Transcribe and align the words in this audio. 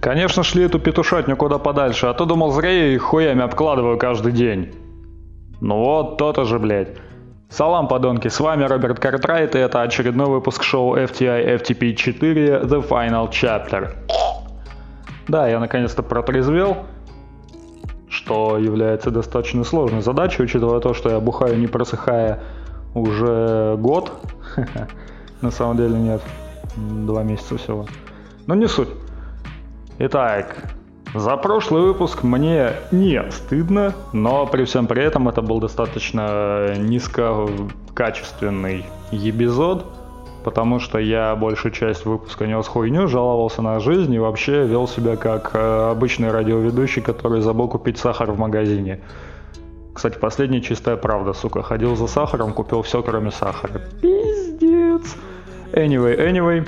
Конечно, 0.00 0.42
шли 0.42 0.64
эту 0.64 0.78
петушатню 0.78 1.36
куда 1.36 1.58
подальше, 1.58 2.06
а 2.06 2.14
то 2.14 2.24
думал, 2.24 2.50
зря 2.52 2.70
я 2.70 2.94
их 2.94 3.02
хуями 3.02 3.42
обкладываю 3.42 3.98
каждый 3.98 4.32
день. 4.32 4.72
Ну 5.60 5.78
вот, 5.78 6.18
то-то 6.18 6.44
же, 6.44 6.58
блядь. 6.58 6.96
Салам, 7.48 7.86
подонки, 7.88 8.28
с 8.28 8.40
вами 8.40 8.64
Роберт 8.64 8.98
Картрайт, 8.98 9.54
и 9.54 9.58
это 9.58 9.82
очередной 9.82 10.26
выпуск 10.26 10.62
шоу 10.62 10.96
FTI 10.96 11.60
FTP 11.60 11.94
4 11.94 12.62
The 12.62 12.88
Final 12.88 13.30
Chapter. 13.30 13.90
Да, 15.28 15.46
я 15.48 15.60
наконец-то 15.60 16.02
протрезвел, 16.02 16.78
что 18.08 18.58
является 18.58 19.10
достаточно 19.10 19.64
сложной 19.64 20.02
задачей, 20.02 20.42
учитывая 20.42 20.80
то, 20.80 20.94
что 20.94 21.10
я 21.10 21.20
бухаю 21.20 21.58
не 21.58 21.66
просыхая 21.66 22.42
уже 22.94 23.76
год. 23.78 24.12
На 25.40 25.50
самом 25.50 25.76
деле 25.76 25.96
нет, 25.96 26.22
два 26.76 27.22
месяца 27.22 27.56
всего. 27.56 27.86
Но 28.46 28.54
не 28.54 28.66
суть. 28.66 28.88
Итак, 29.98 30.74
за 31.14 31.36
прошлый 31.36 31.82
выпуск 31.82 32.24
мне 32.24 32.72
не 32.90 33.22
стыдно, 33.30 33.94
но 34.12 34.44
при 34.46 34.64
всем 34.64 34.88
при 34.88 35.04
этом 35.04 35.28
это 35.28 35.40
был 35.40 35.60
достаточно 35.60 36.74
низкокачественный 36.76 38.84
эпизод, 39.12 39.86
потому 40.42 40.80
что 40.80 40.98
я 40.98 41.36
большую 41.36 41.70
часть 41.70 42.06
выпуска 42.06 42.48
нес 42.48 42.66
хуйню, 42.66 43.06
жаловался 43.06 43.62
на 43.62 43.78
жизнь 43.78 44.12
и 44.12 44.18
вообще 44.18 44.66
вел 44.66 44.88
себя 44.88 45.14
как 45.14 45.52
э, 45.54 45.90
обычный 45.92 46.32
радиоведущий, 46.32 47.00
который 47.00 47.40
забыл 47.40 47.68
купить 47.68 47.98
сахар 47.98 48.32
в 48.32 48.38
магазине. 48.38 49.00
Кстати, 49.94 50.18
последняя 50.18 50.60
чистая 50.60 50.96
правда, 50.96 51.34
сука. 51.34 51.62
Ходил 51.62 51.94
за 51.94 52.08
сахаром, 52.08 52.52
купил 52.52 52.82
все, 52.82 53.00
кроме 53.04 53.30
сахара. 53.30 53.80
Пиздец. 54.02 55.14
Anyway, 55.72 56.18
anyway. 56.18 56.66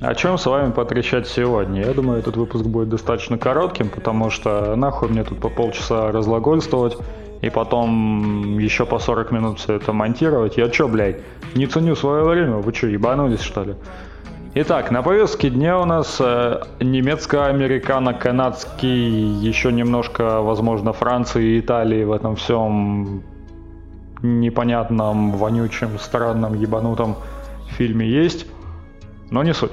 О 0.00 0.14
чем 0.14 0.38
с 0.38 0.46
вами 0.46 0.72
потрещать 0.72 1.28
сегодня? 1.28 1.84
Я 1.84 1.92
думаю, 1.92 2.20
этот 2.20 2.34
выпуск 2.34 2.64
будет 2.64 2.88
достаточно 2.88 3.36
коротким, 3.36 3.90
потому 3.90 4.30
что 4.30 4.74
нахуй 4.74 5.10
мне 5.10 5.24
тут 5.24 5.40
по 5.40 5.50
полчаса 5.50 6.10
разлагольствовать 6.10 6.96
и 7.42 7.50
потом 7.50 8.58
еще 8.58 8.86
по 8.86 8.98
40 8.98 9.30
минут 9.30 9.58
все 9.58 9.74
это 9.74 9.92
монтировать. 9.92 10.56
Я 10.56 10.70
чё, 10.70 10.88
блядь, 10.88 11.18
не 11.54 11.66
ценю 11.66 11.96
свое 11.96 12.24
время? 12.24 12.56
Вы 12.56 12.72
что, 12.72 12.86
ебанулись, 12.86 13.42
что 13.42 13.62
ли? 13.62 13.74
Итак, 14.54 14.90
на 14.90 15.02
повестке 15.02 15.50
дня 15.50 15.78
у 15.78 15.84
нас 15.84 16.16
э, 16.18 16.62
немецко-американо-канадский, 16.80 18.88
еще 18.88 19.70
немножко, 19.70 20.40
возможно, 20.40 20.94
Франции 20.94 21.56
и 21.56 21.60
Италии 21.60 22.04
в 22.04 22.12
этом 22.12 22.36
всем 22.36 23.22
непонятном, 24.22 25.32
вонючем, 25.32 25.98
странном, 25.98 26.54
ебанутом 26.54 27.16
фильме 27.76 28.08
есть, 28.08 28.46
но 29.30 29.42
не 29.42 29.54
суть 29.54 29.72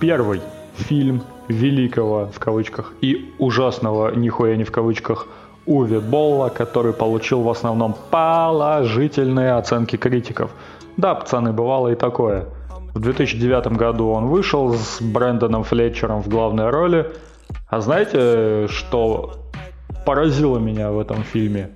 первый 0.00 0.40
фильм 0.74 1.22
великого, 1.48 2.28
в 2.32 2.38
кавычках, 2.38 2.92
и 3.00 3.32
ужасного, 3.38 4.14
нихуя 4.14 4.56
не 4.56 4.64
в 4.64 4.72
кавычках, 4.72 5.26
Уви 5.66 5.98
Болла, 5.98 6.48
который 6.48 6.92
получил 6.92 7.42
в 7.42 7.50
основном 7.50 7.94
положительные 8.10 9.52
оценки 9.52 9.96
критиков. 9.96 10.50
Да, 10.96 11.14
пацаны, 11.14 11.52
бывало 11.52 11.88
и 11.88 11.94
такое. 11.94 12.46
В 12.94 12.98
2009 12.98 13.76
году 13.76 14.08
он 14.08 14.26
вышел 14.26 14.72
с 14.74 15.00
Брэндоном 15.00 15.62
Флетчером 15.62 16.22
в 16.22 16.28
главной 16.28 16.70
роли. 16.70 17.12
А 17.68 17.80
знаете, 17.80 18.66
что 18.68 19.34
поразило 20.04 20.58
меня 20.58 20.90
в 20.90 20.98
этом 20.98 21.22
фильме? 21.22 21.70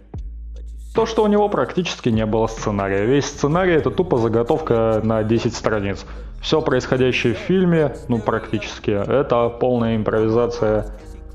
То, 0.95 1.07
что 1.07 1.25
у 1.25 1.27
него 1.27 1.49
практически 1.49 2.09
не 2.09 2.25
было 2.25 2.47
сценария. 2.47 3.05
Весь 3.05 3.27
сценарий 3.27 3.73
это 3.73 3.91
тупо 3.91 4.17
заготовка 4.17 5.01
на 5.03 5.25
10 5.25 5.55
страниц. 5.55 6.07
Все 6.41 6.63
происходящее 6.63 7.35
в 7.35 7.39
фильме, 7.39 7.97
ну 8.07 8.21
практически, 8.21 8.91
это 8.91 9.49
полная 9.49 9.97
импровизация 9.97 10.87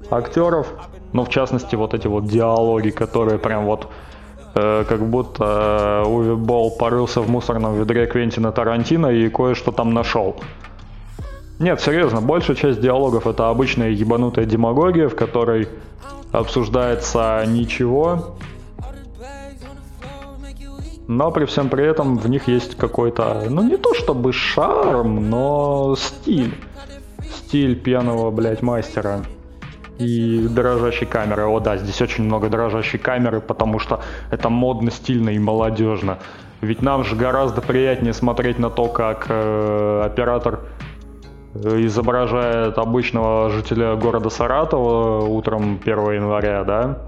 актеров, 0.09 0.67
ну 1.11 1.25
в 1.25 1.29
частности 1.29 1.75
вот 1.75 1.93
эти 1.93 2.07
вот 2.07 2.25
диалоги, 2.25 2.91
которые 2.91 3.37
прям 3.37 3.65
вот 3.65 3.87
э, 4.55 4.85
как 4.87 5.05
будто 5.05 6.03
э, 6.05 6.07
Уви 6.07 6.35
Болл 6.35 6.71
порылся 6.71 7.19
в 7.19 7.29
мусорном 7.29 7.75
ведре 7.75 8.07
Квентина 8.07 8.53
Тарантино 8.53 9.07
и 9.07 9.27
кое-что 9.27 9.73
там 9.73 9.93
нашел. 9.93 10.37
Нет, 11.59 11.81
серьезно, 11.81 12.21
большая 12.21 12.55
часть 12.55 12.79
диалогов 12.79 13.27
это 13.27 13.49
обычная 13.49 13.89
ебанутая 13.89 14.45
демагогия, 14.45 15.09
в 15.09 15.15
которой 15.15 15.67
обсуждается 16.31 17.43
ничего, 17.45 18.37
но 21.09 21.31
при 21.31 21.45
всем 21.45 21.69
при 21.69 21.87
этом 21.87 22.17
в 22.19 22.29
них 22.29 22.47
есть 22.47 22.77
какой-то, 22.77 23.47
ну 23.49 23.63
не 23.63 23.77
то 23.77 23.95
чтобы 23.95 24.31
шарм, 24.31 25.27
но 25.27 25.95
стиль. 25.97 26.53
Стиль 27.23 27.75
пьяного, 27.75 28.29
блядь, 28.29 28.61
мастера 28.61 29.21
и 29.97 30.47
дрожащей 30.47 31.07
камеры. 31.07 31.47
О 31.47 31.59
да, 31.59 31.77
здесь 31.77 31.99
очень 31.99 32.25
много 32.25 32.47
дрожащей 32.47 32.99
камеры, 32.99 33.41
потому 33.41 33.79
что 33.79 34.01
это 34.29 34.49
модно, 34.49 34.91
стильно 34.91 35.31
и 35.31 35.39
молодежно. 35.39 36.19
Ведь 36.61 36.83
нам 36.83 37.03
же 37.03 37.15
гораздо 37.15 37.61
приятнее 37.61 38.13
смотреть 38.13 38.59
на 38.59 38.69
то, 38.69 38.85
как 38.85 39.25
э, 39.29 40.01
оператор 40.05 40.59
э, 41.55 41.85
изображает 41.85 42.77
обычного 42.77 43.49
жителя 43.49 43.95
города 43.95 44.29
Саратова 44.29 45.25
утром 45.25 45.79
1 45.81 46.11
января, 46.11 46.63
да, 46.63 46.99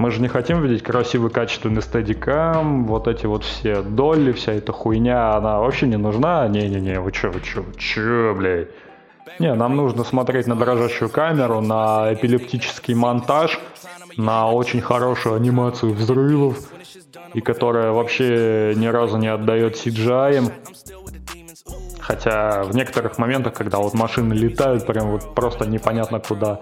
мы 0.00 0.10
же 0.10 0.22
не 0.22 0.28
хотим 0.28 0.62
видеть 0.62 0.82
красивый, 0.82 1.30
качественный 1.30 1.82
стедикам, 1.82 2.86
вот 2.86 3.06
эти 3.06 3.26
вот 3.26 3.44
все 3.44 3.82
доли, 3.82 4.32
вся 4.32 4.52
эта 4.52 4.72
хуйня, 4.72 5.34
она 5.34 5.58
вообще 5.60 5.86
не 5.86 5.98
нужна. 5.98 6.48
Не-не-не, 6.48 7.00
вы 7.00 7.12
чё, 7.12 7.30
вы 7.30 7.42
чё, 7.42 7.60
вы 7.60 7.74
чё, 7.74 8.34
блядь? 8.34 8.68
Не, 9.38 9.54
нам 9.54 9.76
нужно 9.76 10.02
смотреть 10.04 10.46
на 10.46 10.56
дрожащую 10.56 11.10
камеру, 11.10 11.60
на 11.60 12.14
эпилептический 12.14 12.94
монтаж, 12.94 13.60
на 14.16 14.50
очень 14.50 14.80
хорошую 14.80 15.34
анимацию 15.34 15.92
взрывов, 15.92 16.56
и 17.34 17.42
которая 17.42 17.92
вообще 17.92 18.72
ни 18.76 18.86
разу 18.86 19.18
не 19.18 19.28
отдает 19.28 19.74
CGI. 19.74 20.50
Хотя 22.00 22.64
в 22.64 22.74
некоторых 22.74 23.18
моментах, 23.18 23.52
когда 23.52 23.76
вот 23.76 23.92
машины 23.92 24.32
летают, 24.32 24.86
прям 24.86 25.10
вот 25.10 25.34
просто 25.34 25.66
непонятно 25.66 26.20
куда, 26.20 26.60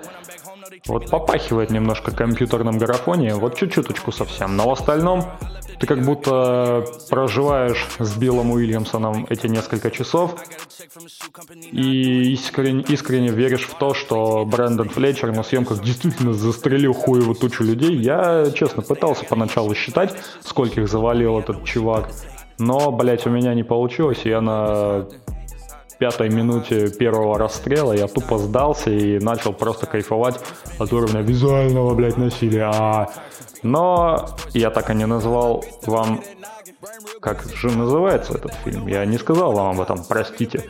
вот 0.89 1.11
попахивает 1.11 1.71
немножко 1.71 2.11
компьютерным 2.11 2.79
графонием, 2.79 3.39
вот 3.39 3.57
чуть-чуточку 3.57 4.11
совсем. 4.11 4.57
Но 4.57 4.69
в 4.69 4.73
остальном 4.73 5.25
ты 5.79 5.87
как 5.87 6.05
будто 6.05 6.85
проживаешь 7.09 7.87
с 7.99 8.17
Биллом 8.17 8.51
Уильямсоном 8.51 9.27
эти 9.29 9.47
несколько 9.47 9.91
часов 9.91 10.35
и 11.71 12.33
искренне, 12.33 12.83
искренне 12.89 13.29
веришь 13.29 13.67
в 13.67 13.75
то, 13.79 13.95
что 13.95 14.45
Брэндон 14.45 14.89
Флетчер 14.89 15.33
на 15.33 15.43
съемках 15.43 15.83
действительно 15.83 16.33
застрелил 16.33 16.95
хуеву 16.95 17.35
тучу 17.35 17.63
людей. 17.63 17.95
Я, 17.97 18.51
честно, 18.55 18.83
пытался 18.83 19.25
поначалу 19.25 19.75
считать, 19.75 20.15
скольких 20.45 20.89
завалил 20.89 21.39
этот 21.39 21.65
чувак, 21.65 22.11
но, 22.59 22.91
блять, 22.91 23.27
у 23.27 23.31
меня 23.31 23.55
не 23.55 23.63
получилось, 23.63 24.23
и 24.25 24.31
я 24.31 24.41
на 24.41 25.07
пятой 25.99 26.31
минуте 26.31 26.91
первого 26.91 27.39
расстрела 27.39 27.93
я 27.93 28.07
тупо 28.07 28.39
сдался 28.39 28.91
и 28.91 29.19
начал 29.19 29.53
просто 29.53 29.87
кайфовать 29.87 30.41
от 30.79 30.93
уровня 30.93 31.21
визуального, 31.21 31.95
блядь, 31.95 32.17
насилия. 32.17 32.71
А, 32.73 33.11
но 33.63 34.29
я 34.55 34.71
так 34.71 34.91
и 34.91 34.95
не 34.95 35.07
назвал 35.07 35.65
вам, 35.87 36.23
как 37.21 37.43
же 37.43 37.71
называется 37.71 38.35
этот 38.35 38.55
фильм. 38.65 38.87
Я 38.87 39.05
не 39.05 39.19
сказал 39.19 39.53
вам 39.53 39.75
об 39.75 39.81
этом, 39.81 40.05
простите. 40.05 40.65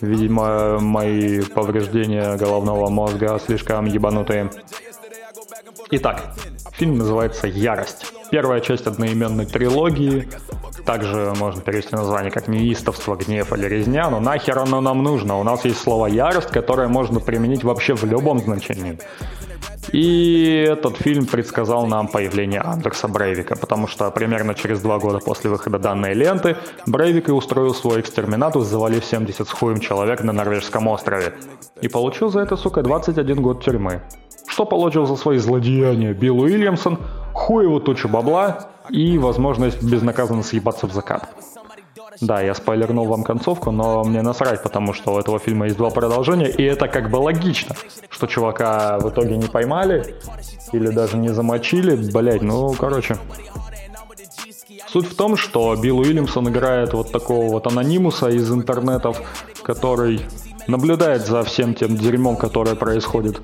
Видимо, 0.00 0.78
мои 0.80 1.40
повреждения 1.42 2.36
головного 2.36 2.88
мозга 2.88 3.38
слишком 3.44 3.86
ебанутые. 3.86 4.50
Итак, 5.90 6.34
фильм 6.72 6.98
называется 6.98 7.46
«Ярость». 7.46 8.12
Первая 8.30 8.60
часть 8.60 8.86
одноименной 8.86 9.46
трилогии 9.46 10.28
также 10.86 11.32
можно 11.38 11.60
перевести 11.60 11.94
название 11.94 12.30
как 12.30 12.48
неистовство, 12.48 13.16
гнев 13.16 13.52
или 13.52 13.66
резня, 13.66 14.10
но 14.10 14.20
нахер 14.20 14.58
оно 14.58 14.80
нам 14.80 15.02
нужно? 15.02 15.38
У 15.38 15.42
нас 15.42 15.64
есть 15.64 15.80
слово 15.80 16.06
ярость, 16.06 16.48
которое 16.48 16.88
можно 16.88 17.20
применить 17.20 17.64
вообще 17.64 17.94
в 17.94 18.04
любом 18.04 18.38
значении. 18.38 18.98
И 19.92 20.66
этот 20.68 20.96
фильм 20.96 21.26
предсказал 21.26 21.86
нам 21.86 22.08
появление 22.08 22.60
Андерса 22.60 23.06
Брейвика, 23.06 23.54
потому 23.54 23.86
что 23.86 24.10
примерно 24.10 24.54
через 24.54 24.80
два 24.80 24.98
года 24.98 25.18
после 25.18 25.50
выхода 25.50 25.78
данной 25.78 26.14
ленты 26.14 26.56
Брейвик 26.86 27.28
и 27.28 27.32
устроил 27.32 27.74
свой 27.74 28.00
экстерминатус, 28.00 28.66
завалив 28.66 29.04
70 29.04 29.46
с 29.46 29.50
хуем 29.52 29.80
человек 29.80 30.22
на 30.22 30.32
норвежском 30.32 30.88
острове. 30.88 31.34
И 31.80 31.88
получил 31.88 32.30
за 32.30 32.40
это, 32.40 32.56
сука, 32.56 32.82
21 32.82 33.42
год 33.42 33.62
тюрьмы. 33.62 34.02
Что 34.54 34.66
получил 34.66 35.04
за 35.04 35.16
свои 35.16 35.38
злодеяния 35.38 36.14
Билл 36.14 36.38
Уильямсон? 36.38 37.00
Хуеву 37.32 37.80
тучу 37.80 38.08
бабла 38.08 38.68
и 38.88 39.18
возможность 39.18 39.82
безнаказанно 39.82 40.44
съебаться 40.44 40.86
в 40.86 40.92
закат. 40.92 41.28
Да, 42.20 42.40
я 42.40 42.54
спойлернул 42.54 43.06
вам 43.06 43.24
концовку, 43.24 43.72
но 43.72 44.04
мне 44.04 44.22
насрать, 44.22 44.62
потому 44.62 44.92
что 44.92 45.14
у 45.14 45.18
этого 45.18 45.40
фильма 45.40 45.64
есть 45.64 45.76
два 45.76 45.90
продолжения, 45.90 46.48
и 46.48 46.62
это 46.62 46.86
как 46.86 47.10
бы 47.10 47.16
логично, 47.16 47.74
что 48.08 48.28
чувака 48.28 49.00
в 49.00 49.10
итоге 49.10 49.36
не 49.36 49.48
поймали 49.48 50.14
или 50.70 50.86
даже 50.86 51.16
не 51.16 51.30
замочили, 51.30 51.96
блять, 52.12 52.42
ну, 52.42 52.74
короче. 52.74 53.16
Суть 54.86 55.08
в 55.08 55.16
том, 55.16 55.36
что 55.36 55.74
Билл 55.74 55.98
Уильямсон 55.98 56.48
играет 56.48 56.92
вот 56.92 57.10
такого 57.10 57.50
вот 57.50 57.66
анонимуса 57.66 58.28
из 58.28 58.48
интернетов, 58.52 59.20
который 59.64 60.20
наблюдает 60.68 61.26
за 61.26 61.42
всем 61.42 61.74
тем 61.74 61.96
дерьмом, 61.96 62.36
которое 62.36 62.76
происходит 62.76 63.40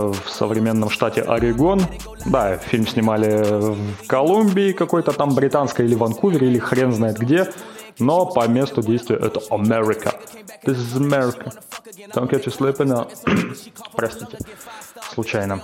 в 0.00 0.28
современном 0.28 0.90
штате 0.90 1.22
Орегон. 1.22 1.80
Да, 2.26 2.56
фильм 2.58 2.86
снимали 2.86 3.42
в 3.44 4.06
Колумбии 4.06 4.72
какой-то 4.72 5.12
там 5.12 5.34
британской 5.34 5.86
или 5.86 5.94
Ванкувере, 5.94 6.48
или 6.48 6.58
хрен 6.58 6.92
знает 6.92 7.18
где. 7.18 7.48
Но 7.98 8.26
по 8.26 8.46
месту 8.46 8.82
действия 8.82 9.16
это 9.16 9.40
Америка. 9.50 10.12
This 10.64 10.76
is 10.76 10.96
America. 10.96 11.52
Don't 12.14 12.28
get 12.30 12.44
you 12.44 12.52
sleeping 12.52 12.88
now. 12.88 13.08
Простите, 13.94 14.38
случайно. 15.14 15.62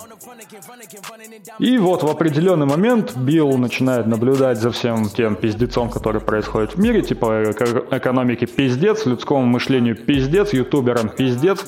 И 1.58 1.79
вот 1.79 2.02
в 2.02 2.08
определенный 2.08 2.67
момент 2.67 3.17
Билл 3.17 3.56
начинает 3.58 4.06
наблюдать 4.06 4.58
за 4.58 4.70
всем 4.70 5.08
тем 5.08 5.37
пиздецом, 5.37 5.90
который 5.90 6.20
происходит 6.20 6.75
в 6.75 6.79
мире, 6.79 7.02
типа 7.02 7.43
экономики 7.90 8.46
пиздец, 8.46 9.06
людскому 9.06 9.44
мышлению 9.44 9.96
пиздец, 9.96 10.52
ютуберам 10.52 11.08
пиздец, 11.08 11.64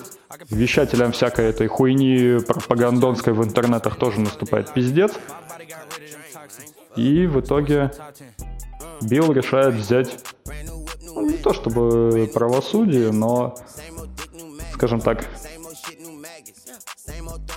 вещателям 0.51 1.13
всякой 1.13 1.47
этой 1.47 1.67
хуйни 1.67 2.39
пропагандонской 2.47 3.33
в 3.33 3.45
интернетах 3.45 3.97
тоже 3.97 4.21
наступает 4.21 4.73
пиздец. 4.73 5.13
И 6.97 7.27
в 7.27 7.41
итоге 7.41 7.91
Билл 9.03 9.33
решает 9.33 9.75
взять, 9.75 10.19
ну, 11.15 11.27
не 11.27 11.37
то 11.37 11.53
чтобы 11.53 12.31
правосудие, 12.33 13.13
но, 13.13 13.55
скажем 14.73 15.01
так, 15.01 15.25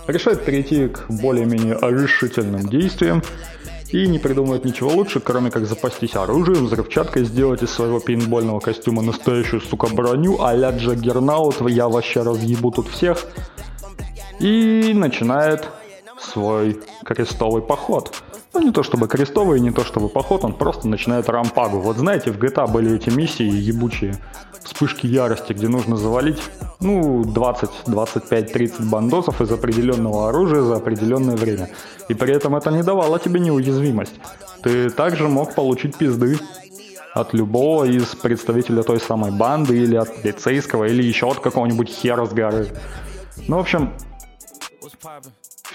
решает 0.08 0.46
перейти 0.46 0.88
к 0.88 1.06
более-менее 1.10 1.78
решительным 1.82 2.68
действиям 2.68 3.22
и 3.92 4.08
не 4.08 4.20
придумывает 4.20 4.66
ничего 4.66 4.92
лучше, 4.92 5.20
кроме 5.20 5.50
как 5.50 5.66
запастись 5.66 6.16
оружием, 6.16 6.66
взрывчаткой, 6.66 7.24
сделать 7.24 7.64
из 7.64 7.72
своего 7.72 8.00
пейнтбольного 8.00 8.60
костюма 8.60 9.02
настоящую, 9.02 9.62
сука, 9.62 9.88
броню, 9.88 10.42
а-ля 10.42 10.72
Джаггернаут, 10.72 11.62
я 11.70 11.88
вообще 11.88 12.22
разъебу 12.22 12.72
тут 12.72 12.90
всех. 12.90 13.26
И 14.40 14.92
начинает 14.94 15.68
свой 16.20 16.80
крестовый 17.06 17.62
поход. 17.62 18.14
Ну, 18.58 18.64
не 18.64 18.72
то 18.72 18.82
чтобы 18.82 19.08
крестовый, 19.08 19.60
не 19.60 19.70
то 19.70 19.86
чтобы 19.86 20.10
поход, 20.10 20.44
он 20.44 20.52
просто 20.52 20.88
начинает 20.88 21.30
рампагу. 21.30 21.80
Вот 21.80 21.98
знаете, 21.98 22.32
в 22.32 22.40
GTA 22.40 22.68
были 22.68 22.96
эти 22.96 23.12
миссии 23.12 23.44
ебучие, 23.44 24.18
вспышки 24.64 25.06
ярости, 25.06 25.54
где 25.54 25.68
нужно 25.68 25.96
завалить, 25.96 26.42
ну, 26.80 27.24
20, 27.24 27.70
25, 27.86 28.52
30 28.52 28.90
бандосов 28.90 29.42
из 29.42 29.52
определенного 29.52 30.30
оружия 30.30 30.64
за 30.64 30.78
определенное 30.78 31.36
время. 31.36 31.70
И 32.10 32.16
при 32.16 32.34
этом 32.34 32.56
это 32.56 32.72
не 32.72 32.82
давало 32.82 33.20
тебе 33.20 33.40
неуязвимость. 33.40 34.16
Ты 34.64 34.90
также 34.90 35.28
мог 35.28 35.54
получить 35.54 35.96
пизды 35.96 36.40
от 37.14 37.36
любого 37.36 37.84
из 37.84 38.16
представителя 38.16 38.82
той 38.82 39.00
самой 39.00 39.30
банды, 39.30 39.78
или 39.78 39.96
от 39.96 40.24
полицейского, 40.24 40.86
или 40.86 41.04
еще 41.04 41.30
от 41.30 41.42
какого-нибудь 41.42 41.90
хера 41.90 42.26
с 42.26 42.34
горы. 42.34 42.70
Ну, 43.48 43.58
в 43.58 43.60
общем, 43.60 43.94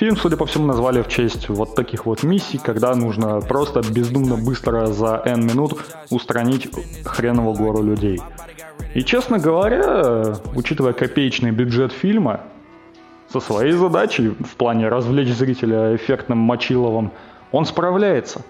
Фильм, 0.03 0.17
судя 0.17 0.37
по 0.37 0.47
всему, 0.47 0.67
назвали 0.67 1.01
в 1.01 1.07
честь 1.07 1.49
вот 1.49 1.77
таких 1.77 2.07
вот 2.07 2.25
миссий, 2.25 2.59
когда 2.59 2.93
нужно 2.97 3.41
просто 3.41 3.83
бездумно 3.89 4.37
быстро 4.37 4.87
за 4.87 5.23
N 5.25 5.47
минут 5.47 5.81
устранить 6.11 6.69
хреново 7.05 7.55
гору 7.55 7.85
людей. 7.85 8.21
И, 8.95 9.05
честно 9.05 9.39
говоря, 9.39 10.39
учитывая 10.57 10.93
копеечный 10.93 11.53
бюджет 11.53 11.93
фильма, 11.93 12.41
со 13.33 13.39
своей 13.39 13.75
задачей 13.75 14.31
в 14.31 14.57
плане 14.57 14.89
развлечь 14.89 15.33
зрителя 15.33 15.95
эффектным 15.95 16.39
мочиловым, 16.39 17.13
он 17.53 17.65
справляется. 17.65 18.43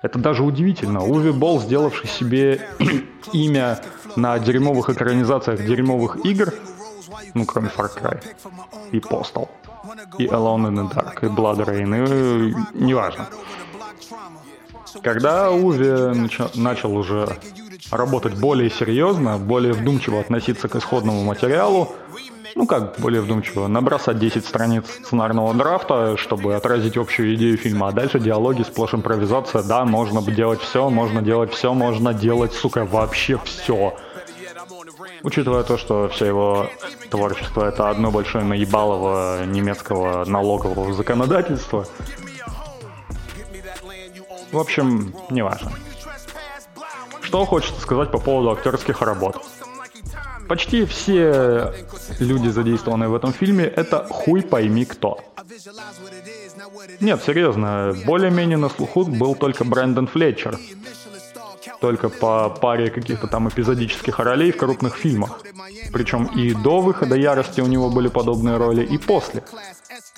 Это 0.00 0.20
даже 0.20 0.44
удивительно. 0.44 1.02
Уви 1.02 1.32
Болл, 1.32 1.60
сделавший 1.60 2.08
себе 2.08 2.68
имя 3.32 3.80
на 4.14 4.38
дерьмовых 4.38 4.90
экранизациях 4.90 5.66
дерьмовых 5.66 6.24
игр, 6.24 6.54
ну, 7.34 7.46
кроме 7.46 7.66
Far 7.66 7.90
Cry 8.00 8.22
и 8.92 8.98
Postal, 8.98 9.48
и 10.18 10.26
Alone 10.26 10.68
in 10.68 10.74
the 10.74 10.92
Dark, 10.92 11.18
и 11.22 11.26
Blood 11.26 11.64
Rain, 11.66 11.94
и 11.94 12.54
неважно. 12.74 13.28
Когда 15.02 15.50
Уви 15.50 15.86
нач- 15.86 16.50
начал 16.54 16.96
уже 16.96 17.28
работать 17.90 18.34
более 18.34 18.70
серьезно, 18.70 19.38
более 19.38 19.72
вдумчиво 19.72 20.20
относиться 20.20 20.68
к 20.68 20.76
исходному 20.76 21.24
материалу, 21.24 21.94
ну 22.54 22.66
как 22.66 22.96
более 22.98 23.20
вдумчиво, 23.20 23.66
набросать 23.66 24.18
10 24.18 24.44
страниц 24.46 24.84
сценарного 25.04 25.52
драфта, 25.54 26.16
чтобы 26.16 26.54
отразить 26.54 26.96
общую 26.96 27.34
идею 27.34 27.56
фильма, 27.56 27.88
а 27.88 27.92
дальше 27.92 28.20
диалоги, 28.20 28.62
сплошь 28.62 28.94
импровизация, 28.94 29.62
да, 29.62 29.84
можно 29.84 30.22
делать 30.22 30.60
все, 30.60 30.88
можно 30.88 31.22
делать 31.22 31.52
все, 31.52 31.74
можно 31.74 32.14
делать, 32.14 32.52
сука, 32.52 32.84
вообще 32.84 33.38
все. 33.44 33.96
Учитывая 35.24 35.62
то, 35.62 35.78
что 35.78 36.08
все 36.10 36.26
его 36.26 36.68
творчество 37.10 37.64
это 37.64 37.88
одно 37.88 38.10
большое 38.10 38.44
наебалово 38.44 39.46
немецкого 39.46 40.26
налогового 40.26 40.92
законодательства. 40.92 41.86
В 44.52 44.58
общем, 44.58 45.14
неважно. 45.30 45.72
Что 47.22 47.46
хочется 47.46 47.80
сказать 47.80 48.10
по 48.10 48.18
поводу 48.18 48.52
актерских 48.52 49.00
работ. 49.00 49.42
Почти 50.46 50.84
все 50.84 51.72
люди, 52.20 52.48
задействованные 52.48 53.08
в 53.08 53.14
этом 53.14 53.32
фильме, 53.32 53.64
это 53.64 54.06
хуй 54.10 54.42
пойми 54.42 54.84
кто. 54.84 55.20
Нет, 57.00 57.22
серьезно, 57.24 57.96
более-менее 58.04 58.58
на 58.58 58.68
слуху 58.68 59.04
был 59.04 59.34
только 59.34 59.64
Брэндон 59.64 60.06
Флетчер, 60.06 60.58
только 61.80 62.08
по 62.08 62.50
паре 62.50 62.90
каких-то 62.90 63.26
там 63.26 63.48
эпизодических 63.48 64.18
ролей 64.18 64.52
в 64.52 64.56
крупных 64.56 64.96
фильмах. 64.96 65.40
Причем 65.92 66.26
и 66.26 66.54
до 66.54 66.80
выхода 66.80 67.16
Ярости 67.16 67.60
у 67.60 67.66
него 67.66 67.90
были 67.90 68.08
подобные 68.08 68.56
роли, 68.56 68.84
и 68.84 68.98
после. 68.98 69.42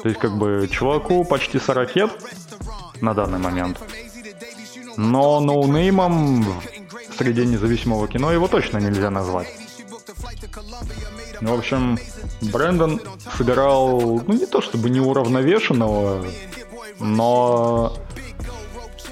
То 0.02 0.08
есть 0.08 0.20
как 0.20 0.36
бы 0.36 0.68
чуваку 0.70 1.24
почти 1.24 1.58
40 1.58 1.96
лет 1.96 2.10
на 3.00 3.14
данный 3.14 3.38
момент. 3.38 3.78
Но 4.96 5.40
ноунеймом 5.40 6.42
в 6.42 7.14
среде 7.18 7.44
независимого 7.44 8.08
кино 8.08 8.32
его 8.32 8.48
точно 8.48 8.78
нельзя 8.78 9.10
назвать. 9.10 9.48
Ну, 11.40 11.54
в 11.54 11.58
общем, 11.58 11.98
Брэндон 12.40 13.00
сыграл, 13.36 14.22
ну 14.26 14.34
не 14.34 14.46
то 14.46 14.62
чтобы 14.62 14.88
неуравновешенного, 14.90 16.24
но 16.98 17.96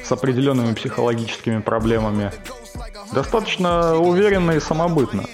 с 0.05 0.13
определенными 0.13 0.75
психологическими 0.75 1.61
проблемами. 1.61 2.31
Достаточно 3.13 3.97
уверенно 3.97 4.53
и 4.53 4.61
самобытно. 4.61 5.25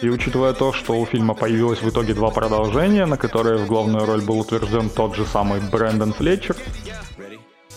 И 0.00 0.08
учитывая 0.08 0.52
то, 0.54 0.72
что 0.72 0.98
у 0.98 1.06
фильма 1.06 1.34
появилось 1.34 1.82
в 1.82 1.88
итоге 1.88 2.14
два 2.14 2.30
продолжения, 2.30 3.06
на 3.06 3.16
которые 3.16 3.58
в 3.58 3.66
главную 3.66 4.06
роль 4.06 4.22
был 4.22 4.40
утвержден 4.40 4.90
тот 4.90 5.14
же 5.14 5.24
самый 5.26 5.60
Брэндон 5.60 6.12
Флетчер, 6.14 6.56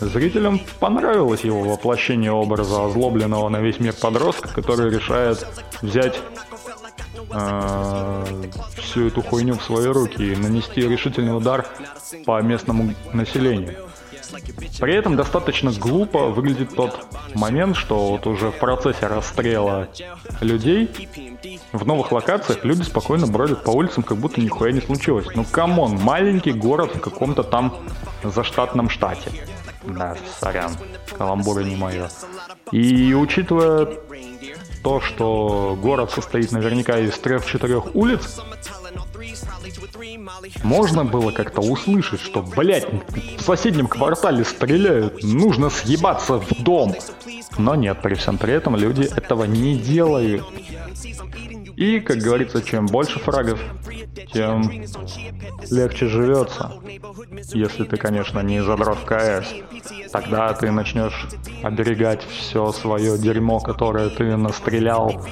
зрителям 0.00 0.60
понравилось 0.80 1.42
его 1.42 1.62
воплощение 1.62 2.32
образа 2.32 2.84
озлобленного 2.84 3.48
на 3.48 3.60
весь 3.60 3.78
мир 3.78 3.94
подростка, 3.94 4.48
который 4.48 4.90
решает 4.90 5.46
взять 5.80 6.18
э, 7.30 8.24
всю 8.78 9.06
эту 9.08 9.22
хуйню 9.22 9.54
в 9.54 9.62
свои 9.62 9.86
руки 9.86 10.32
и 10.32 10.36
нанести 10.36 10.80
решительный 10.80 11.36
удар 11.36 11.66
по 12.24 12.40
местному 12.42 12.94
населению. 13.12 13.91
При 14.80 14.94
этом 14.94 15.16
достаточно 15.16 15.72
глупо 15.72 16.28
выглядит 16.28 16.74
тот 16.74 17.06
момент, 17.34 17.76
что 17.76 18.08
вот 18.08 18.26
уже 18.26 18.50
в 18.50 18.58
процессе 18.58 19.06
расстрела 19.06 19.88
людей 20.40 20.90
в 21.72 21.86
новых 21.86 22.12
локациях 22.12 22.64
люди 22.64 22.82
спокойно 22.82 23.26
бродят 23.26 23.64
по 23.64 23.70
улицам, 23.70 24.02
как 24.02 24.18
будто 24.18 24.40
нихуя 24.40 24.72
не 24.72 24.80
случилось. 24.80 25.26
Ну 25.34 25.44
come 25.44 25.74
on, 25.74 25.96
маленький 25.96 26.52
город 26.52 26.96
в 26.96 27.00
каком-то 27.00 27.42
там 27.42 27.76
заштатном 28.22 28.88
штате. 28.88 29.30
Да, 29.84 30.16
сорян, 30.38 30.72
каламбуры 31.16 31.64
не 31.64 31.76
мое. 31.76 32.08
И 32.70 33.14
учитывая 33.14 33.88
то, 34.82 35.00
что 35.00 35.78
город 35.80 36.10
состоит 36.10 36.52
наверняка 36.52 36.98
из 36.98 37.18
трех-четырех 37.18 37.94
улиц, 37.94 38.40
можно 40.62 41.04
было 41.04 41.30
как-то 41.30 41.60
услышать, 41.60 42.20
что, 42.20 42.42
блядь, 42.42 42.86
в 43.38 43.42
соседнем 43.42 43.86
квартале 43.86 44.44
стреляют, 44.44 45.22
нужно 45.22 45.70
съебаться 45.70 46.38
в 46.38 46.62
дом. 46.62 46.94
Но 47.58 47.74
нет, 47.74 48.00
при 48.02 48.14
всем 48.14 48.38
при 48.38 48.54
этом 48.54 48.76
люди 48.76 49.02
этого 49.02 49.44
не 49.44 49.76
делают. 49.76 50.44
И, 51.76 52.00
как 52.00 52.18
говорится, 52.18 52.62
чем 52.62 52.86
больше 52.86 53.18
фрагов, 53.18 53.60
тем 54.32 54.62
легче 55.70 56.06
живется. 56.06 56.72
Если 57.52 57.84
ты, 57.84 57.96
конечно, 57.96 58.40
не 58.40 58.62
задрот 58.62 58.98
КС. 59.04 59.48
Тогда 60.12 60.52
ты 60.52 60.70
начнешь 60.70 61.28
оберегать 61.62 62.22
все 62.24 62.72
свое 62.72 63.18
дерьмо, 63.18 63.60
которое 63.60 64.10
ты 64.10 64.36
настрелял. 64.36 65.24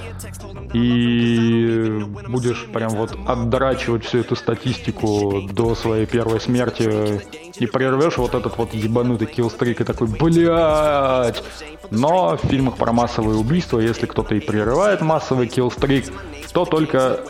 И 0.72 2.00
будешь 2.28 2.66
прям 2.66 2.90
вот 2.90 3.16
отдрачивать 3.26 4.04
всю 4.04 4.18
эту 4.18 4.36
статистику 4.36 5.42
до 5.52 5.74
своей 5.74 6.06
первой 6.06 6.40
смерти. 6.40 7.20
И 7.58 7.66
прервешь 7.66 8.16
вот 8.16 8.34
этот 8.34 8.56
вот 8.56 8.72
ебанутый 8.72 9.26
киллстрик 9.26 9.80
и 9.80 9.84
такой, 9.84 10.08
блядь! 10.08 11.42
Но 11.90 12.36
в 12.36 12.46
фильмах 12.46 12.76
про 12.76 12.92
массовые 12.92 13.36
убийства, 13.36 13.80
если 13.80 14.06
кто-то 14.06 14.34
и 14.34 14.40
прерывает 14.40 15.00
массовый 15.00 15.48
киллстрик, 15.48 16.06
то 16.52 16.64
только 16.64 17.20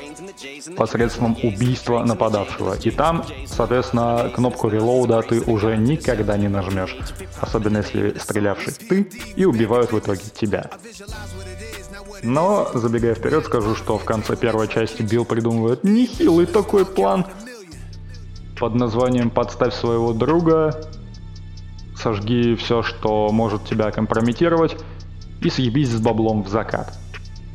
посредством 0.76 1.36
убийства 1.42 2.04
нападавшего. 2.04 2.76
И 2.82 2.90
там, 2.90 3.24
соответственно, 3.46 4.30
кнопку 4.34 4.68
релоуда 4.68 5.22
ты 5.22 5.40
уже 5.40 5.76
никогда 5.76 6.36
не 6.36 6.48
нажмешь. 6.48 6.96
Особенно 7.40 7.78
если 7.78 8.18
стрелявший 8.18 8.72
ты 8.72 9.10
и 9.36 9.44
убивают 9.44 9.92
в 9.92 9.98
итоге 9.98 10.22
тебя. 10.32 10.70
Но, 12.22 12.70
забегая 12.74 13.14
вперед, 13.14 13.44
скажу, 13.44 13.74
что 13.74 13.98
в 13.98 14.04
конце 14.04 14.36
первой 14.36 14.68
части 14.68 15.02
Билл 15.02 15.24
придумывает 15.24 15.84
нехилый 15.84 16.46
такой 16.46 16.84
план 16.84 17.26
под 18.58 18.74
названием 18.74 19.30
«Подставь 19.30 19.74
своего 19.74 20.12
друга», 20.12 20.86
«Сожги 21.96 22.54
все, 22.56 22.82
что 22.82 23.30
может 23.30 23.64
тебя 23.64 23.90
компрометировать» 23.90 24.76
и 25.42 25.50
«Съебись 25.50 25.90
с 25.90 26.00
баблом 26.00 26.42
в 26.42 26.48
закат». 26.48 26.94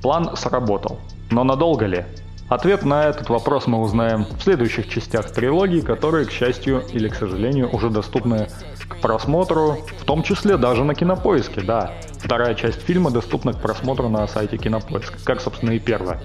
План 0.01 0.35
сработал. 0.35 0.99
Но 1.31 1.43
надолго 1.43 1.85
ли? 1.85 2.05
Ответ 2.47 2.85
на 2.85 3.05
этот 3.05 3.29
вопрос 3.29 3.65
мы 3.65 3.81
узнаем 3.81 4.25
в 4.25 4.43
следующих 4.43 4.87
частях 4.87 5.31
трилогии, 5.31 5.81
которые, 5.81 6.25
к 6.25 6.31
счастью 6.31 6.83
или 6.93 7.07
к 7.07 7.15
сожалению, 7.15 7.73
уже 7.73 7.89
доступны 7.89 8.49
к 8.87 9.01
просмотру, 9.01 9.77
в 9.99 10.05
том 10.05 10.21
числе 10.21 10.57
даже 10.57 10.83
на 10.83 10.93
Кинопоиске, 10.93 11.61
да. 11.61 11.93
Вторая 12.19 12.53
часть 12.53 12.81
фильма 12.81 13.09
доступна 13.09 13.53
к 13.53 13.61
просмотру 13.61 14.09
на 14.09 14.27
сайте 14.27 14.57
Кинопоиск, 14.57 15.23
как, 15.23 15.41
собственно, 15.41 15.71
и 15.71 15.79
первая. 15.79 16.21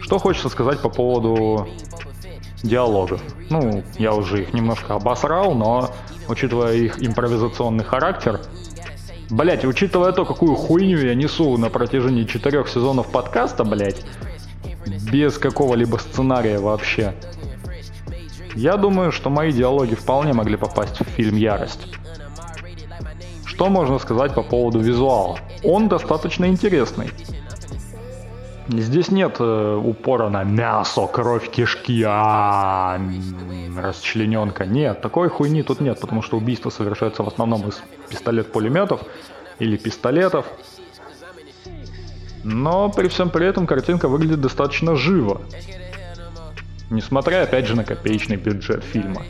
Что 0.00 0.18
хочется 0.18 0.48
сказать 0.48 0.80
по 0.80 0.88
поводу 0.88 1.68
диалогов. 2.62 3.20
Ну, 3.50 3.82
я 3.98 4.14
уже 4.14 4.42
их 4.42 4.54
немножко 4.54 4.94
обосрал, 4.94 5.54
но 5.54 5.90
учитывая 6.28 6.74
их 6.74 7.02
импровизационный 7.02 7.84
характер, 7.84 8.40
Блять, 9.30 9.64
учитывая 9.64 10.12
то, 10.12 10.24
какую 10.24 10.54
хуйню 10.54 10.98
я 10.98 11.14
несу 11.14 11.56
на 11.58 11.68
протяжении 11.68 12.24
четырех 12.24 12.68
сезонов 12.68 13.10
подкаста, 13.10 13.64
блять, 13.64 14.04
без 15.10 15.38
какого-либо 15.38 15.96
сценария 15.96 16.58
вообще. 16.58 17.14
Я 18.54 18.76
думаю, 18.76 19.12
что 19.12 19.28
мои 19.28 19.52
диалоги 19.52 19.94
вполне 19.94 20.32
могли 20.32 20.56
попасть 20.56 21.00
в 21.00 21.04
фильм 21.04 21.36
«Ярость». 21.36 21.88
Что 23.44 23.68
можно 23.68 23.98
сказать 23.98 24.34
по 24.34 24.42
поводу 24.42 24.78
визуала? 24.78 25.38
Он 25.64 25.88
достаточно 25.88 26.46
интересный. 26.46 27.10
Здесь 28.68 29.10
нет 29.10 29.36
э, 29.38 29.80
упора 29.82 30.28
на 30.28 30.42
мясо, 30.42 31.06
кровь, 31.06 31.48
кишки, 31.50 32.02
а 32.06 33.00
расчлененка. 33.76 34.66
Нет, 34.66 35.00
такой 35.00 35.28
хуйни 35.28 35.62
тут 35.62 35.80
нет, 35.80 36.00
потому 36.00 36.22
что 36.22 36.36
убийство 36.36 36.70
совершается 36.70 37.22
в 37.22 37.28
основном 37.28 37.68
из 37.68 37.80
пистолет-пулеметов 38.08 39.02
или 39.60 39.76
пистолетов. 39.76 40.46
Но 42.42 42.88
при 42.90 43.08
всем 43.08 43.30
при 43.30 43.46
этом 43.46 43.66
картинка 43.66 44.08
выглядит 44.08 44.40
достаточно 44.40 44.96
живо. 44.96 45.42
Несмотря, 46.90 47.42
опять 47.42 47.66
же, 47.66 47.76
на 47.76 47.84
копеечный 47.84 48.36
бюджет 48.36 48.82
фильма. 48.82 49.22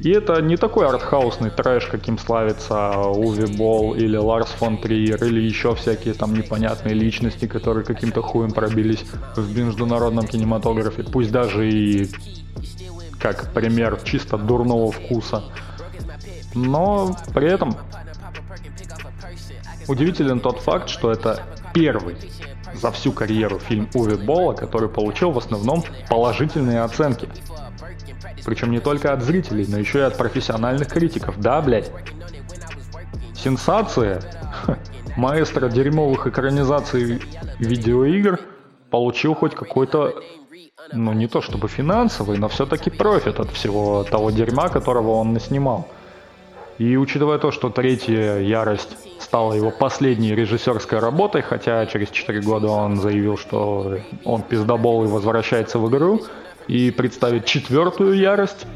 И 0.00 0.10
это 0.10 0.40
не 0.40 0.56
такой 0.56 0.86
артхаусный 0.86 1.50
трэш, 1.50 1.86
каким 1.86 2.18
славится 2.18 2.98
Уви 2.98 3.46
Болл 3.56 3.94
или 3.94 4.16
Ларс 4.16 4.50
фон 4.50 4.78
Триер, 4.78 5.22
или 5.24 5.40
еще 5.40 5.74
всякие 5.74 6.14
там 6.14 6.34
непонятные 6.34 6.94
личности, 6.94 7.46
которые 7.46 7.84
каким-то 7.84 8.22
хуем 8.22 8.52
пробились 8.52 9.04
в 9.34 9.58
международном 9.58 10.26
кинематографе. 10.26 11.02
Пусть 11.02 11.32
даже 11.32 11.68
и 11.68 12.08
как 13.18 13.52
пример 13.52 14.00
чисто 14.04 14.38
дурного 14.38 14.92
вкуса. 14.92 15.44
Но 16.54 17.16
при 17.34 17.50
этом 17.50 17.76
Удивителен 19.88 20.40
тот 20.40 20.60
факт, 20.60 20.90
что 20.90 21.10
это 21.10 21.42
первый 21.72 22.16
за 22.74 22.92
всю 22.92 23.10
карьеру 23.10 23.58
фильм 23.58 23.88
Уви 23.94 24.16
Болла, 24.16 24.52
который 24.52 24.90
получил 24.90 25.30
в 25.30 25.38
основном 25.38 25.82
положительные 26.10 26.82
оценки. 26.82 27.26
Причем 28.48 28.70
не 28.70 28.80
только 28.80 29.12
от 29.12 29.22
зрителей, 29.22 29.66
но 29.68 29.78
еще 29.78 29.98
и 29.98 30.02
от 30.02 30.16
профессиональных 30.16 30.88
критиков. 30.88 31.38
Да, 31.38 31.60
блядь. 31.60 31.90
Сенсация. 33.34 34.22
Маэстро 35.18 35.68
дерьмовых 35.68 36.26
экранизаций 36.26 37.20
видеоигр 37.58 38.40
получил 38.88 39.34
хоть 39.34 39.54
какой-то, 39.54 40.14
ну 40.94 41.12
не 41.12 41.26
то 41.28 41.42
чтобы 41.42 41.68
финансовый, 41.68 42.38
но 42.38 42.48
все-таки 42.48 42.88
профит 42.88 43.38
от 43.38 43.50
всего 43.50 44.02
того 44.04 44.30
дерьма, 44.30 44.70
которого 44.70 45.10
он 45.10 45.34
наснимал. 45.34 45.86
И 46.78 46.96
учитывая 46.96 47.36
то, 47.36 47.50
что 47.50 47.68
третья 47.68 48.38
ярость 48.38 48.96
стала 49.20 49.52
его 49.52 49.70
последней 49.70 50.34
режиссерской 50.34 51.00
работой, 51.00 51.42
хотя 51.42 51.84
через 51.84 52.08
4 52.08 52.40
года 52.40 52.68
он 52.68 52.96
заявил, 52.96 53.36
что 53.36 53.98
он 54.24 54.40
пиздобол 54.40 55.04
и 55.04 55.06
возвращается 55.06 55.78
в 55.78 55.90
игру, 55.90 56.22
и 56.68 56.90
представит 56.90 57.46
четвертую 57.46 58.16
ярость. 58.16 58.66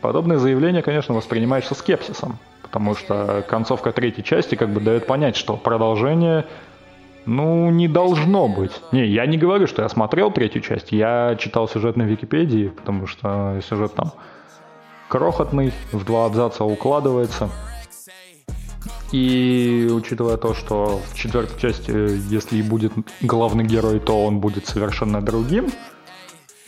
Подобное 0.00 0.36
заявление, 0.36 0.82
конечно, 0.82 1.14
воспринимается 1.14 1.74
скепсисом, 1.74 2.38
потому 2.62 2.94
что 2.94 3.44
концовка 3.48 3.92
третьей 3.92 4.24
части 4.24 4.56
как 4.56 4.68
бы 4.70 4.80
дает 4.80 5.06
понять, 5.06 5.36
что 5.36 5.56
продолжение 5.56 6.44
ну, 7.26 7.70
не 7.70 7.88
должно 7.88 8.48
быть. 8.48 8.72
Не, 8.92 9.06
я 9.06 9.24
не 9.26 9.38
говорю, 9.38 9.66
что 9.66 9.82
я 9.82 9.88
смотрел 9.88 10.30
третью 10.30 10.62
часть. 10.62 10.90
Я 10.90 11.36
читал 11.38 11.68
сюжет 11.68 11.96
на 11.96 12.02
Википедии, 12.02 12.68
потому 12.68 13.06
что 13.06 13.60
сюжет 13.68 13.94
там 13.94 14.12
крохотный, 15.08 15.72
в 15.92 16.04
два 16.04 16.26
абзаца 16.26 16.64
укладывается. 16.64 17.50
И 19.12 19.90
учитывая 19.92 20.36
то, 20.36 20.54
что 20.54 21.02
в 21.10 21.16
четвертой 21.16 21.60
части, 21.60 21.90
если 22.30 22.58
и 22.58 22.62
будет 22.62 22.92
главный 23.20 23.64
герой, 23.64 23.98
то 23.98 24.24
он 24.24 24.38
будет 24.38 24.66
совершенно 24.68 25.20
другим, 25.20 25.68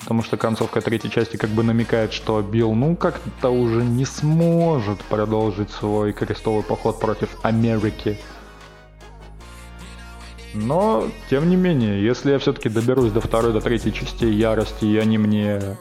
потому 0.01 0.25
что 0.25 0.37
концовка 0.37 0.81
третьей 0.81 1.11
части 1.11 1.37
как 1.37 1.51
бы 1.51 1.63
намекает, 1.63 2.13
что 2.13 2.43
Билл, 2.43 2.75
ну, 2.75 2.97
как-то 2.97 3.51
уже 3.51 3.85
не 3.85 4.05
сможет 4.05 5.01
продолжить 5.03 5.71
свой 5.71 6.13
крестовый 6.13 6.65
поход 6.65 6.99
против 6.99 7.29
Америки. 7.43 8.19
Но, 10.55 11.09
тем 11.31 11.49
не 11.49 11.57
менее, 11.57 12.05
если 12.05 12.33
я 12.33 12.39
все-таки 12.39 12.69
доберусь 12.69 13.13
до 13.13 13.21
второй, 13.21 13.53
до 13.53 13.61
третьей 13.61 13.93
части 13.93 14.25
ярости, 14.25 14.85
и 14.85 14.99
они 14.99 15.17
мне 15.17 15.79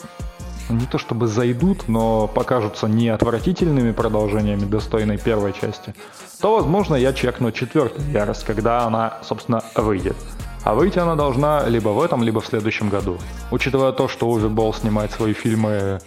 не 0.72 0.86
то 0.86 0.98
чтобы 0.98 1.28
зайдут, 1.28 1.88
но 1.88 2.28
покажутся 2.28 2.88
не 2.88 3.10
отвратительными 3.10 3.92
продолжениями 3.92 4.66
достойной 4.66 5.18
первой 5.18 5.54
части, 5.54 5.94
то, 6.42 6.56
возможно, 6.56 6.96
я 6.96 7.14
чекну 7.14 7.52
четвертую 7.52 8.10
ярость, 8.12 8.44
когда 8.46 8.86
она, 8.86 9.20
собственно, 9.24 9.64
выйдет. 9.76 10.16
А 10.64 10.76
выйти 10.76 11.00
она 11.00 11.16
должна 11.16 11.68
либо 11.68 11.90
в 11.90 12.02
этом, 12.02 12.24
либо 12.24 12.42
в 12.42 12.46
следующем 12.46 12.90
году. 12.90 13.18
Учитывая 13.50 13.92
то, 13.92 14.08
что 14.08 14.30
Уви 14.30 14.48
Болл 14.48 14.74
снимает 14.74 15.12
свои 15.12 15.34
фильмы 15.34 16.00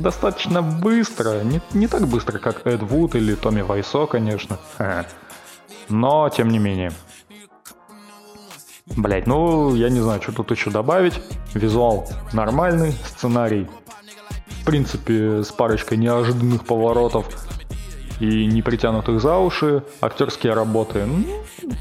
достаточно 0.00 0.62
быстро, 0.62 1.42
не, 1.42 1.60
не 1.74 1.88
так 1.88 2.06
быстро, 2.06 2.38
как 2.38 2.66
Эд 2.66 2.82
Вуд 2.82 3.14
или 3.14 3.34
Томми 3.34 3.62
Вайсо, 3.62 4.06
конечно. 4.06 4.58
Но, 5.88 6.28
тем 6.30 6.48
не 6.48 6.58
менее. 6.58 6.92
Блять, 8.86 9.26
ну, 9.26 9.74
я 9.74 9.88
не 9.88 10.00
знаю, 10.00 10.20
что 10.20 10.32
тут 10.32 10.50
еще 10.50 10.70
добавить. 10.70 11.14
Визуал 11.54 12.08
нормальный, 12.32 12.92
сценарий, 13.04 13.68
в 14.48 14.64
принципе, 14.64 15.42
с 15.42 15.52
парочкой 15.52 15.98
неожиданных 15.98 16.64
поворотов 16.64 17.26
и 18.20 18.46
не 18.46 18.62
притянутых 18.62 19.20
за 19.20 19.38
уши. 19.38 19.84
Актерские 20.00 20.54
работы, 20.54 21.04
ну, 21.04 21.24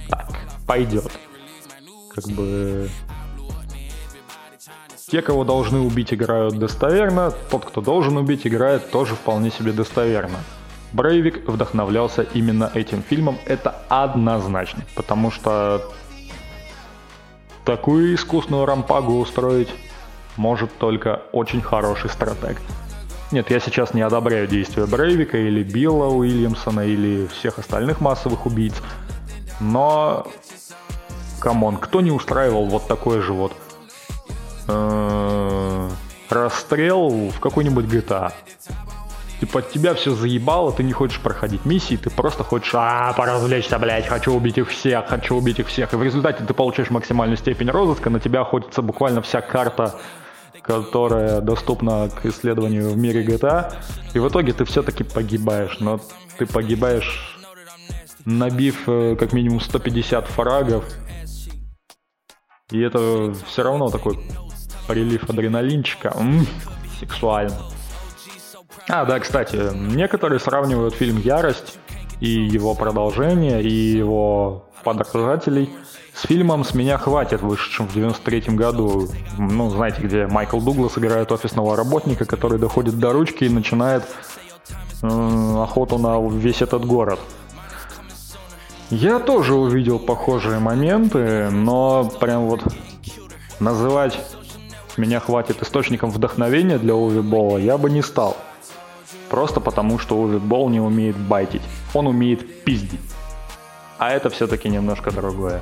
так, 0.10 0.30
пойдет. 0.68 1.12
Как 2.14 2.26
бы... 2.26 2.90
Те, 5.08 5.22
кого 5.22 5.44
должны 5.44 5.80
убить, 5.80 6.14
играют 6.14 6.58
достоверно. 6.58 7.32
Тот, 7.50 7.66
кто 7.66 7.82
должен 7.82 8.16
убить, 8.16 8.48
играет 8.48 8.92
тоже 8.92 9.16
вполне 9.16 9.52
себе 9.52 9.74
достоверно. 9.74 10.38
Брейвик 10.94 11.48
вдохновлялся 11.48 12.22
именно 12.22 12.70
этим 12.74 13.02
фильмом, 13.02 13.38
это 13.46 13.76
однозначно, 13.90 14.84
потому 14.96 15.32
что 15.32 15.82
Такую 17.66 18.16
искусную 18.16 18.66
рампагу 18.66 19.20
устроить 19.20 19.70
может 20.38 20.76
только 20.78 21.22
очень 21.32 21.62
хороший 21.62 22.10
стратег. 22.10 22.58
Нет, 23.32 23.50
я 23.50 23.60
сейчас 23.60 23.94
не 23.94 24.02
одобряю 24.02 24.48
действия 24.48 24.86
Брейвика 24.86 25.38
или 25.38 25.64
Билла 25.64 26.08
Уильямсона 26.08 26.82
или 26.82 27.28
всех 27.28 27.60
остальных 27.60 28.02
массовых 28.02 28.46
убийц, 28.46 28.74
но, 29.62 30.28
come 31.40 31.61
on, 31.61 31.78
кто 31.78 32.02
не 32.02 32.12
устраивал 32.12 32.66
вот 32.66 32.88
такой 32.88 33.22
же 33.22 33.32
вот 33.32 33.54
э, 34.68 35.90
расстрел 36.30 37.30
в 37.30 37.40
какой-нибудь 37.40 37.86
GTA? 37.86 38.34
Типа 39.42 39.64
тебя 39.64 39.96
все 39.96 40.14
заебало, 40.14 40.72
ты 40.72 40.84
не 40.84 40.94
хочешь 40.94 41.20
проходить 41.20 41.66
миссии, 41.66 41.96
ты 41.96 42.12
просто 42.12 42.44
хочешь, 42.44 42.76
а, 42.76 43.12
поразвлечься, 43.14 43.80
блядь, 43.80 44.06
хочу 44.06 44.34
убить 44.34 44.60
их 44.60 44.70
всех, 44.70 45.08
хочу 45.08 45.36
убить 45.36 45.58
их 45.58 45.68
всех. 45.68 45.92
И 45.94 45.96
в 45.96 46.04
результате 46.04 46.44
ты 46.46 46.54
получаешь 46.54 46.92
максимальную 46.92 47.38
степень 47.38 47.72
розыска, 47.72 48.12
на 48.12 48.20
тебя 48.20 48.42
охотится 48.42 48.84
буквально 48.84 49.24
вся 49.24 49.42
карта, 49.42 49.96
которая 50.62 51.42
доступна 51.42 52.08
к 52.10 52.24
исследованию 52.28 52.92
в 52.92 52.98
мире 52.98 53.26
GTA. 53.26 53.74
И 54.14 54.20
в 54.20 54.28
итоге 54.30 54.54
ты 54.54 54.64
все-таки 54.64 55.04
погибаешь, 55.04 55.80
но 55.80 56.00
ты 56.38 56.46
погибаешь 56.46 57.36
набив 58.26 58.84
э, 58.86 59.16
как 59.16 59.34
минимум 59.34 59.60
150 59.60 60.28
фрагов. 60.28 60.86
И 62.70 62.80
это 62.80 63.34
все 63.48 63.64
равно 63.64 63.90
такой 63.90 64.20
прилив 64.88 65.28
адреналинчика. 65.28 66.14
М-м, 66.16 66.46
сексуально. 67.00 67.58
А, 68.94 69.06
да, 69.06 69.22
кстати, 69.22 69.74
некоторые 69.74 70.42
сравнивают 70.42 70.96
фильм 70.96 71.16
«Ярость» 71.18 71.80
и 72.20 72.28
его 72.28 72.76
продолжение, 72.76 73.64
и 73.64 73.72
его 73.72 74.66
подражателей 74.84 75.70
с 76.14 76.28
фильмом 76.28 76.66
«С 76.66 76.74
меня 76.74 76.98
хватит», 76.98 77.42
вышедшим 77.42 77.88
в 77.88 77.94
93 77.94 78.42
году. 78.50 79.08
Ну, 79.38 79.70
знаете, 79.70 80.02
где 80.02 80.28
Майкл 80.28 80.60
Дуглас 80.60 80.98
играет 80.98 81.32
офисного 81.32 81.78
работника, 81.78 82.26
который 82.26 82.60
доходит 82.60 83.00
до 83.00 83.14
ручки 83.14 83.46
и 83.46 83.50
начинает 83.50 84.04
э, 85.02 85.08
охоту 85.08 85.98
на 85.98 86.20
весь 86.28 86.62
этот 86.62 86.84
город. 86.84 87.22
Я 88.90 89.20
тоже 89.20 89.54
увидел 89.54 90.00
похожие 90.00 90.60
моменты, 90.60 91.50
но 91.50 92.12
прям 92.20 92.42
вот 92.42 92.62
называть 93.62 94.20
меня 94.98 95.22
хватит 95.22 95.62
источником 95.62 96.12
вдохновения 96.12 96.78
для 96.78 96.94
Уви 96.94 97.22
Бола 97.22 97.58
я 97.58 97.78
бы 97.78 97.90
не 97.90 98.02
стал. 98.02 98.36
Просто 99.32 99.62
потому, 99.62 99.98
что 99.98 100.18
Уви 100.18 100.40
Бол 100.40 100.68
не 100.68 100.82
умеет 100.82 101.16
байтить. 101.16 101.62
Он 101.94 102.08
умеет 102.08 102.66
пиздить. 102.66 103.00
А 103.98 104.12
это 104.12 104.30
все-таки 104.30 104.68
немножко 104.68 105.10
другое. 105.10 105.62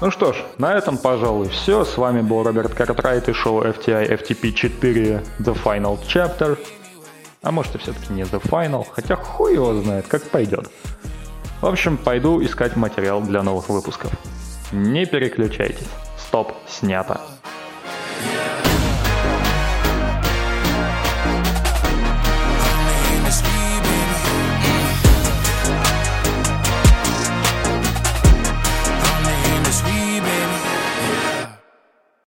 Ну 0.00 0.12
что 0.12 0.32
ж, 0.32 0.36
на 0.58 0.72
этом, 0.72 0.96
пожалуй, 0.96 1.48
все. 1.48 1.84
С 1.84 1.98
вами 1.98 2.20
был 2.20 2.44
Роберт 2.44 2.74
Картрайт 2.74 3.28
и 3.28 3.32
шоу 3.32 3.64
FTI 3.64 4.22
FTP 4.22 4.52
4 4.52 5.22
The 5.40 5.58
Final 5.64 5.98
Chapter. 6.06 6.56
А 7.42 7.50
может 7.50 7.74
и 7.74 7.78
все-таки 7.78 8.12
не 8.12 8.22
The 8.22 8.40
Final, 8.40 8.86
хотя 8.88 9.16
хуй 9.16 9.54
его 9.54 9.74
знает, 9.74 10.06
как 10.06 10.22
пойдет. 10.30 10.70
В 11.60 11.66
общем, 11.66 11.96
пойду 11.96 12.40
искать 12.44 12.76
материал 12.76 13.20
для 13.20 13.42
новых 13.42 13.68
выпусков. 13.68 14.12
Не 14.70 15.06
переключайтесь. 15.06 15.88
Стоп, 16.16 16.52
снято. 16.68 17.20